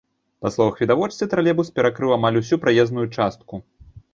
[0.43, 3.63] Па словах відавочцы, тралейбус перакрыў амаль усю праезную частку.